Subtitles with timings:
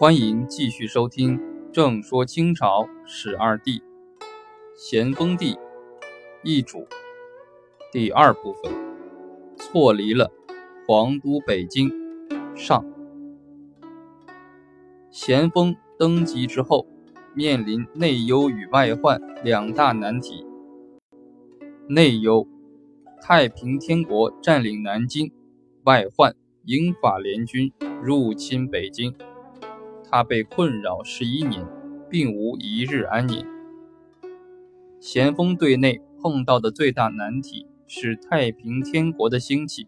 [0.00, 1.36] 欢迎继续收听
[1.72, 3.82] 《正说清朝史二帝
[4.76, 5.58] 咸丰帝
[6.44, 6.78] 易主》
[7.90, 8.72] 第二部分，
[9.56, 10.30] 错离了
[10.86, 11.90] 皇都北京
[12.54, 12.86] 上。
[15.10, 16.86] 咸丰登基之后，
[17.34, 20.46] 面临内忧与外患两大难题。
[21.88, 22.46] 内忧，
[23.20, 25.26] 太平天国占领南京；
[25.82, 29.12] 外患，英法联军入侵北京。
[30.10, 31.66] 他被困扰十一年，
[32.08, 33.46] 并无一日安宁。
[35.00, 39.86] 咸丰对内碰到的最大难题是太平天国的兴起。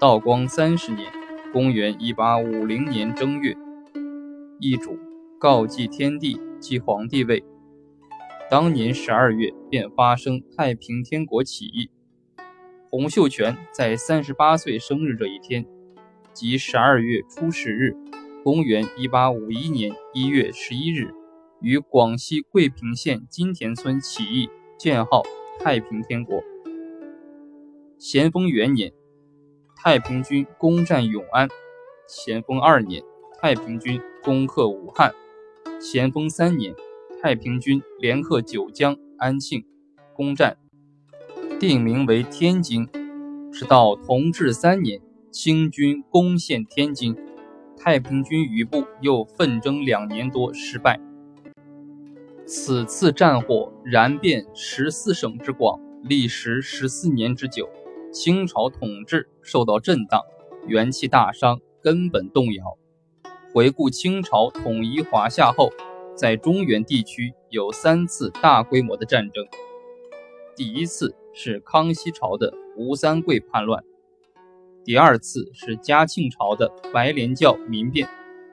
[0.00, 1.12] 道光三十年
[1.52, 3.56] （公元1850年正月），
[4.60, 4.98] 一主
[5.38, 7.44] 告祭天地即皇帝位。
[8.50, 11.90] 当年十二月便发生太平天国起义。
[12.90, 15.66] 洪秀全在三十八岁生日这一天，
[16.32, 17.94] 即十二月初十日。
[18.44, 21.12] 公元一八五一年一月十一日，
[21.60, 25.22] 于广西桂平县金田村起义，建号
[25.58, 26.40] 太平天国。
[27.98, 28.92] 咸丰元年，
[29.74, 31.48] 太平军攻占永安；
[32.06, 33.02] 咸丰二年，
[33.40, 35.10] 太平军攻克武汉；
[35.80, 36.72] 咸丰三年，
[37.20, 39.64] 太平军连克九江、安庆，
[40.14, 40.56] 攻占，
[41.58, 42.88] 定名为天津。
[43.52, 45.00] 直到同治三年，
[45.32, 47.16] 清军攻陷天津。
[47.78, 51.00] 太平军余部又奋争两年多，失败。
[52.44, 57.68] 此次战火燃遍十四省之广，历时十四年之久，
[58.12, 60.22] 清朝统治受到震荡，
[60.66, 62.76] 元气大伤，根本动摇。
[63.52, 65.70] 回顾清朝统一华夏后，
[66.14, 69.46] 在中原地区有三次大规模的战争。
[70.56, 73.84] 第一次是康熙朝的吴三桂叛乱。
[74.88, 78.08] 第二次是嘉庆朝的白莲教民变，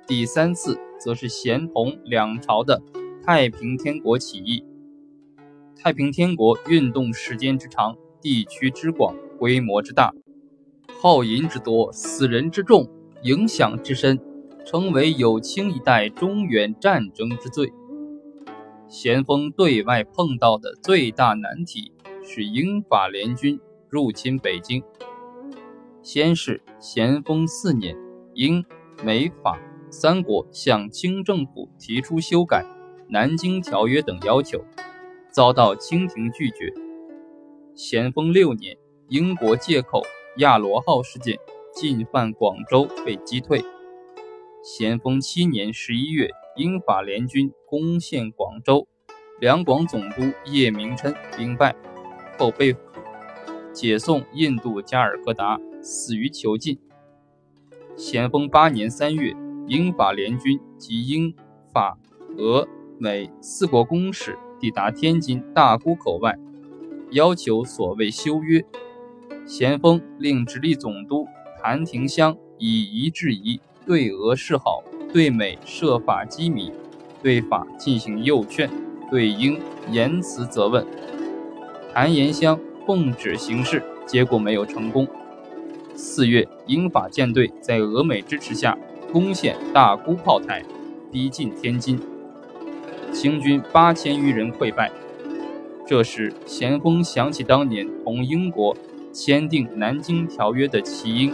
[0.05, 2.83] 第三次则是咸同两朝的
[3.23, 4.61] 太平天国起义。
[5.81, 10.13] 太平天国运动时间之长，地区之广，规模之大，
[10.99, 12.85] 耗银之多，死人之众，
[13.23, 14.19] 影响之深，
[14.65, 17.71] 成为有清一代中原战争之最。
[18.89, 23.57] 咸丰对外碰到的最大难题是英法联军
[23.87, 24.83] 入侵北京。
[26.05, 27.97] 先是咸丰四年，
[28.35, 28.63] 英、
[29.03, 32.63] 美、法三国向清政府提出修改
[33.09, 34.63] 《南京条约》等要求，
[35.31, 36.71] 遭到清廷拒绝。
[37.73, 38.77] 咸丰六年，
[39.07, 40.03] 英国借口
[40.37, 41.39] 亚罗号事件
[41.73, 43.65] 进犯广州被击退。
[44.63, 48.87] 咸丰七年十一月，英法联军攻陷广州，
[49.39, 51.75] 两广总督叶明琛兵败，
[52.37, 52.75] 后被，
[53.73, 55.59] 解送印度加尔各答。
[55.85, 56.79] 死于囚禁。
[57.95, 59.35] 咸丰八年三月，
[59.67, 61.31] 英法联军及英、
[61.71, 61.95] 法、
[62.37, 66.35] 俄、美四国公使抵达天津大沽口外，
[67.11, 68.65] 要求所谓修约。
[69.45, 71.27] 咸丰令直隶总督
[71.61, 76.71] 谭廷香以夷制夷，对俄示好，对美设法机密，
[77.21, 78.67] 对法进行诱劝，
[79.11, 80.83] 对英言辞责问。
[81.93, 85.07] 谭延香奉旨行事，结果没有成功。
[85.97, 88.77] 四月，英法舰队在俄美支持下
[89.13, 90.61] 攻陷大沽炮台，
[91.09, 91.97] 逼近天津，
[93.13, 94.91] 清军八千余人溃败。
[95.87, 98.75] 这时，咸丰想起当年同英国
[99.13, 101.33] 签订《南京条约》的齐英，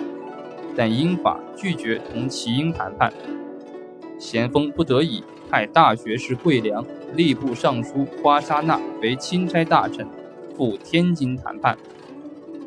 [0.75, 3.11] 但英法拒绝同齐英谈判，
[4.19, 6.85] 咸丰不得已派大学士桂良、
[7.15, 10.05] 吏部尚书花沙纳为钦差大臣，
[10.55, 11.75] 赴天津谈判。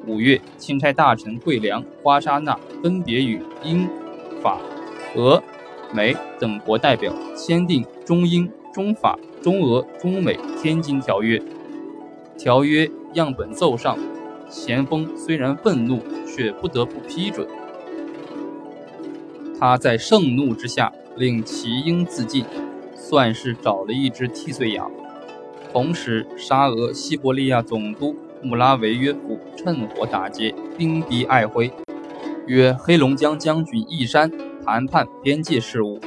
[0.07, 3.89] 五月，钦差大臣桂良、花沙纳分别与英、
[4.43, 4.61] 法、
[5.17, 5.43] 俄、
[5.93, 11.41] 美等国代表签订中英、中法、中俄、中美天津条约。
[12.37, 13.97] 条约样本奏上，
[14.51, 17.47] 咸丰虽然愤怒，却不得不批准。
[19.59, 22.45] 他在盛怒之下令齐英自尽，
[22.95, 24.91] 算是找了一只替罪羊。
[25.73, 28.15] 同时，沙俄西伯利亚总督。
[28.43, 31.73] 穆拉维约夫趁火打劫，兵逼爱辉，
[32.47, 34.31] 约黑龙江将军义山
[34.63, 35.99] 谈判边界事务。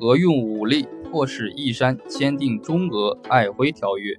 [0.00, 4.18] 俄用武力迫使义山签订中俄爱辉条约，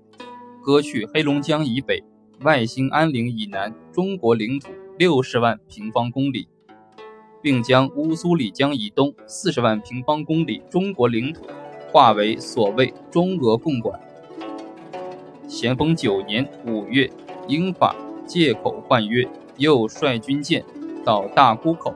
[0.62, 2.04] 割去黑龙江以北、
[2.42, 4.70] 外兴安岭以南中国领土
[5.00, 6.48] 六十万平方公里，
[7.42, 11.48] 并将乌苏里江以东四十万平方公里中国领土
[11.92, 14.00] 划为所谓中俄共管。
[15.48, 17.10] 咸丰九年五月。
[17.50, 17.96] 英法
[18.28, 19.28] 借口换约，
[19.58, 20.64] 又率军舰
[21.06, 21.96] 到大沽口。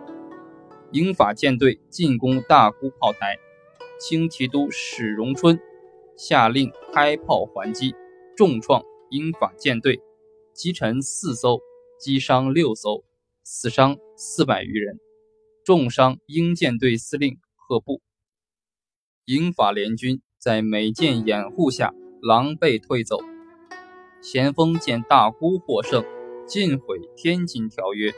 [0.91, 3.37] 英法舰队进攻大沽炮台，
[3.99, 5.59] 清提督史荣春
[6.17, 7.93] 下令开炮还击，
[8.35, 10.01] 重创英法舰队，
[10.53, 11.59] 击沉四艘，
[11.99, 13.03] 击伤六艘，
[13.43, 14.99] 死伤四百余人，
[15.65, 18.01] 重伤英舰队司令赫布。
[19.25, 23.19] 英法联军在美舰掩护下狼狈退走。
[24.21, 26.03] 咸丰见大沽获胜，
[26.51, 28.11] 尽毁天津条约。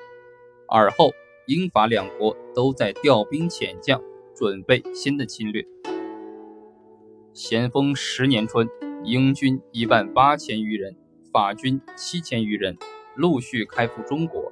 [0.68, 1.12] 尔后，
[1.46, 4.02] 英法两国都在调兵遣将，
[4.34, 5.64] 准备新的侵略。
[7.32, 8.68] 咸丰十年春，
[9.04, 10.96] 英军一万八千余人，
[11.32, 12.76] 法军七千余人，
[13.16, 14.52] 陆续开赴中国。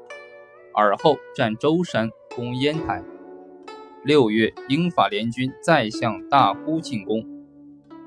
[0.76, 3.04] 尔后占舟山，攻烟台。
[4.04, 7.26] 六月，英法联军再向大沽进攻。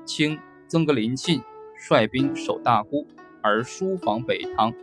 [0.05, 0.39] 清
[0.69, 1.43] 曾格林沁
[1.77, 3.05] 率兵守大沽。
[3.43, 4.73] 而疏防北塘，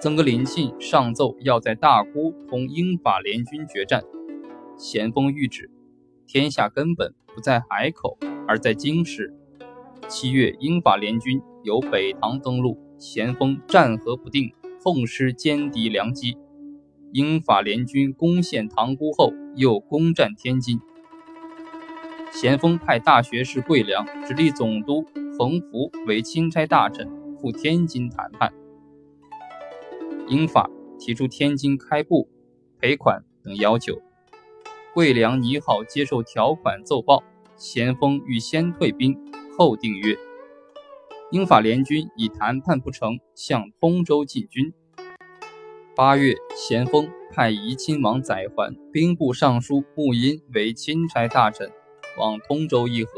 [0.00, 4.02] 曾格林沁上奏要在大沽同英法联军决战。
[4.78, 5.70] 咸丰谕旨：
[6.26, 8.16] 天下根本不在海口，
[8.48, 9.34] 而在京师。
[10.08, 14.50] 七月，英法联军由北塘登陆，咸丰战和不定，
[14.82, 16.38] 痛失歼敌良机。
[17.12, 20.80] 英法联军攻陷塘沽后，又攻占天津。
[22.32, 25.04] 咸丰派大学士桂良直隶总督
[25.36, 27.06] 冯福为钦差大臣。
[27.38, 28.52] 赴天津谈判，
[30.30, 32.28] 英法提出天津开埠、
[32.78, 34.00] 赔款等要求。
[34.94, 37.24] 桂良拟好接受条款奏报，
[37.56, 39.18] 咸丰欲先退兵
[39.58, 40.16] 后订约。
[41.32, 44.72] 英法联军以谈判不成，向通州进军。
[45.96, 51.68] 八月，咸丰派怡亲王载垣、兵部尚书穆荫为钦差大臣，
[52.16, 53.12] 往通州议和。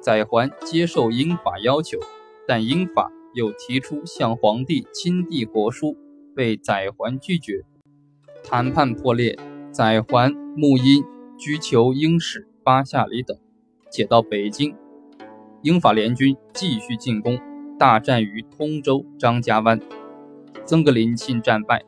[0.00, 2.00] 载垣接受英法要求。
[2.48, 5.96] 但英法又提出向皇帝亲递国书，
[6.34, 7.64] 被载垣拒绝，
[8.42, 9.38] 谈判破裂。
[9.72, 11.04] 载垣、穆荫
[11.38, 13.38] 居求英使巴夏里等，
[13.88, 14.74] 解到北京。
[15.62, 17.38] 英法联军继续进攻，
[17.78, 19.78] 大战于通州张家湾，
[20.64, 21.84] 曾格林沁战败，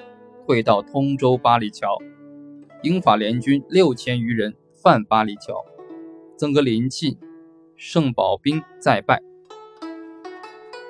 [0.46, 1.98] 退到通州八里桥。
[2.82, 5.64] 英法联军六千余人犯八里桥，
[6.36, 7.18] 曾格林沁、
[7.74, 9.20] 盛保兵再败。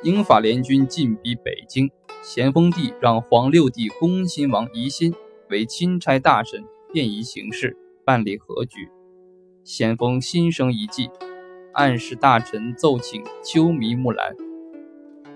[0.03, 1.89] 英法联军进逼北京，
[2.25, 5.15] 咸丰帝让皇六弟恭亲王奕欣
[5.49, 8.89] 为钦差大臣，便宜行事，办理和局。
[9.63, 11.09] 咸丰心生一计，
[11.73, 14.35] 暗示大臣奏请秋弥木兰。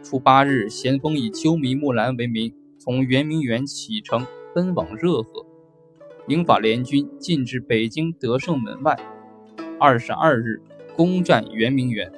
[0.02, 5.46] 初八日，咸丰以秋弥木兰为名，从圆明园启程，奔往热河。
[6.26, 8.98] 英法联军进至北京德胜门外。
[9.78, 10.60] 二十二日，
[10.96, 12.10] 攻占圆明园。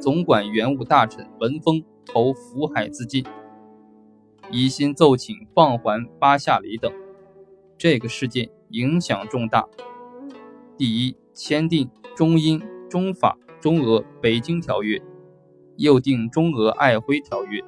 [0.00, 3.22] 总管原务大臣文峰投福海自尽，
[4.50, 6.90] 疑心奏请放还巴夏里等。
[7.76, 9.68] 这个事件影响重大。
[10.78, 14.98] 第一，签订中英、中法、中俄北京条约，
[15.76, 17.62] 又订中俄爱辉条约，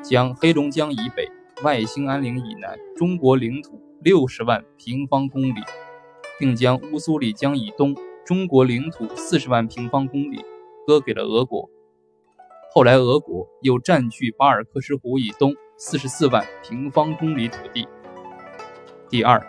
[0.00, 1.28] 将黑龙江以北、
[1.64, 5.60] 外兴安岭以南中国领土六十万平方公里，
[6.38, 10.44] 并将乌苏里江以东中国领土四十万平方公里。
[10.86, 11.70] 割给了俄国，
[12.72, 17.86] 后来俄国又占据巴尔克什湖以东四十四万平方公里土地。
[19.08, 19.40] 第二，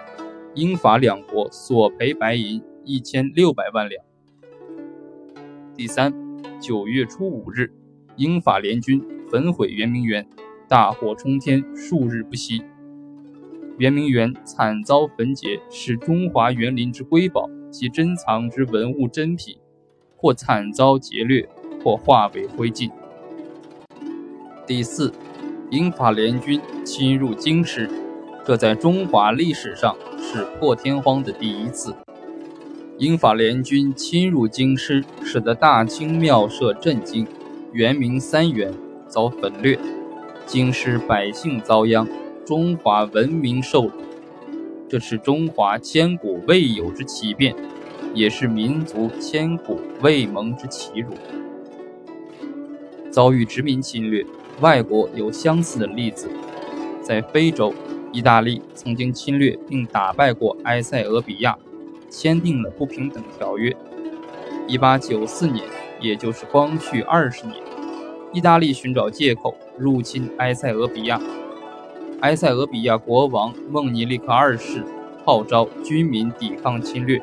[0.54, 4.04] 英法两国索赔白银一千六百万两。
[5.76, 6.14] 第三，
[6.60, 7.72] 九月初五日，
[8.16, 10.28] 英法联军焚毁圆明园，
[10.68, 12.62] 大火冲天，数日不息。
[13.80, 19.58] 圆明园惨遭焚劫，是中华园林之瑰宝及珍藏之文物珍品。
[20.24, 21.46] 或惨遭劫掠，
[21.84, 22.90] 或化为灰烬。
[24.66, 25.12] 第四，
[25.70, 27.90] 英法联军侵入京师，
[28.46, 31.94] 这在中华历史上是破天荒的第一次。
[32.98, 37.28] 英法联军侵入京师，使得大清庙社震惊，
[37.74, 38.74] 元明三元
[39.10, 39.78] 遭焚掠，
[40.46, 42.08] 京师百姓遭殃，
[42.46, 43.92] 中华文明受辱。
[44.88, 47.54] 这是中华千古未有之奇变。
[48.14, 51.14] 也是民族千古未蒙之奇辱。
[53.10, 54.26] 遭遇殖民侵略，
[54.62, 56.30] 外国有相似的例子。
[57.02, 57.74] 在非洲，
[58.12, 61.58] 意大利曾经侵略并打败过埃塞俄比亚，
[62.10, 63.76] 签订了不平等条约。
[64.68, 65.66] 1894年，
[66.00, 67.58] 也就是光绪二十年，
[68.32, 71.20] 意大利寻找借口入侵埃塞俄比亚，
[72.22, 74.84] 埃塞俄比亚国王孟尼利克二世
[75.26, 77.22] 号召军民抵抗侵略。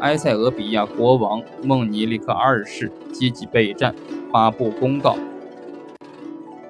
[0.00, 3.94] 埃塞俄比亚国王孟尼利克二世积极备战，
[4.32, 5.14] 发布公告：“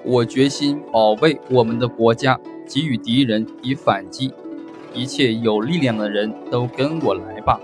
[0.04, 4.32] 我决心保卫我们的国家，给予敌人以反击。
[4.92, 7.60] 一切有力量的人都跟我来吧！”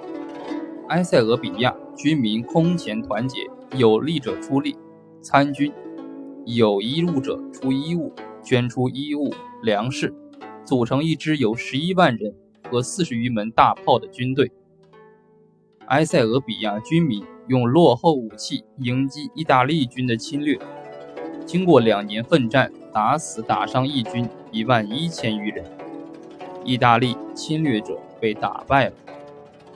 [0.89, 3.41] 埃塞俄比亚军民空前团结，
[3.77, 4.77] 有力者出力
[5.21, 5.73] 参军，
[6.45, 10.15] 有衣物者出衣物，捐出衣物粮食，
[10.65, 12.33] 组成一支有十一万人
[12.71, 14.53] 和四十余门大炮的军队。
[15.89, 20.59] 埃塞俄比亚军民用落后武器迎击意大利军的侵略，
[21.45, 25.65] 经过两年奋战，打死打伤义军一万一千余人。
[26.65, 28.95] 意大利侵略者被打败了，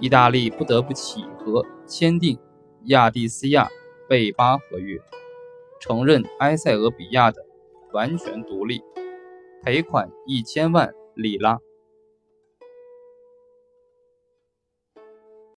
[0.00, 2.36] 意大利不得不起和签订
[2.86, 3.68] 亚的斯亚
[4.08, 4.98] 贝巴合约，
[5.80, 7.40] 承认埃塞俄比亚的
[7.92, 8.82] 完全独立，
[9.62, 11.60] 赔款一千万里拉。